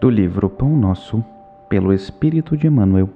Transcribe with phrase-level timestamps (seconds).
[0.00, 1.24] do livro Pão Nosso,
[1.68, 3.08] pelo Espírito de Emmanuel,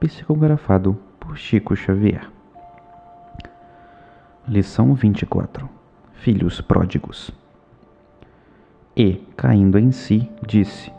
[0.00, 2.28] psicografado por Chico Xavier.
[4.48, 5.68] Lição 24
[6.14, 7.30] Filhos Pródigos
[8.96, 10.90] E, caindo em si, disse: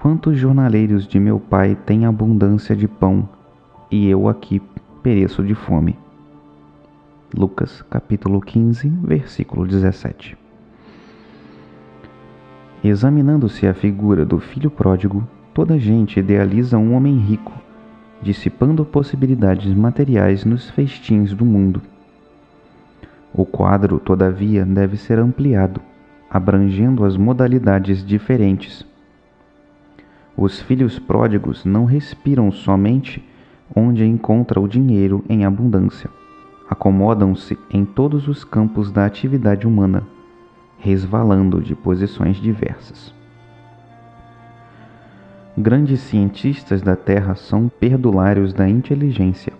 [0.00, 3.28] Quantos jornaleiros de meu pai têm abundância de pão,
[3.90, 4.62] e eu aqui
[5.02, 5.98] pereço de fome.
[7.36, 10.47] Lucas capítulo 15, versículo 17.
[12.82, 17.52] Examinando-se a figura do filho pródigo, toda gente idealiza um homem rico,
[18.22, 21.82] dissipando possibilidades materiais nos festins do mundo.
[23.34, 25.80] O quadro, todavia, deve ser ampliado,
[26.30, 28.86] abrangendo as modalidades diferentes.
[30.36, 33.24] Os filhos pródigos não respiram somente
[33.74, 36.08] onde encontra o dinheiro em abundância.
[36.70, 40.04] Acomodam-se em todos os campos da atividade humana
[40.78, 43.12] resvalando de posições diversas.
[45.56, 49.52] Grandes cientistas da Terra são perdulários da inteligência,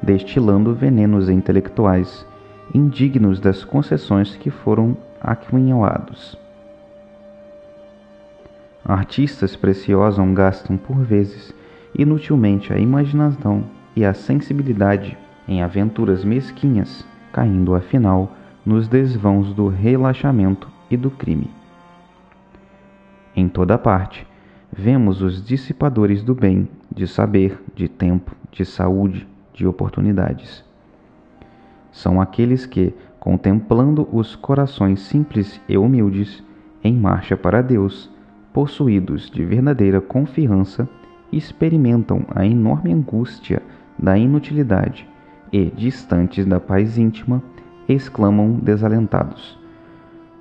[0.00, 2.24] destilando venenos intelectuais
[2.74, 6.38] indignos das concessões que foram aquinhoados.
[8.84, 11.52] Artistas preciosos gastam por vezes
[11.98, 13.64] inutilmente a imaginação
[13.96, 18.35] e a sensibilidade em aventuras mesquinhas, caindo afinal
[18.66, 21.48] nos desvãos do relaxamento e do crime.
[23.34, 24.26] Em toda parte,
[24.72, 30.64] vemos os dissipadores do bem, de saber, de tempo, de saúde, de oportunidades.
[31.92, 36.42] São aqueles que, contemplando os corações simples e humildes,
[36.82, 38.10] em marcha para Deus,
[38.52, 40.88] possuídos de verdadeira confiança,
[41.32, 43.62] experimentam a enorme angústia
[43.98, 45.08] da inutilidade
[45.52, 47.42] e, distantes da paz íntima,
[47.88, 49.58] exclamam desalentados.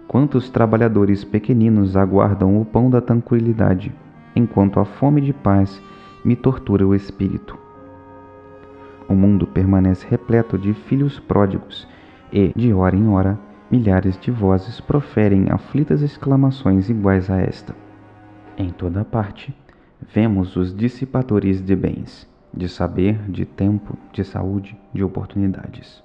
[0.07, 3.93] Quantos trabalhadores pequeninos aguardam o pão da tranquilidade,
[4.35, 5.81] enquanto a fome de paz
[6.23, 7.57] me tortura o espírito.
[9.07, 11.87] O mundo permanece repleto de filhos pródigos,
[12.31, 13.37] e, de hora em hora,
[13.69, 17.75] milhares de vozes proferem aflitas exclamações iguais a esta.
[18.57, 19.55] Em toda parte,
[20.13, 26.04] vemos os dissipadores de bens, de saber, de tempo, de saúde, de oportunidades.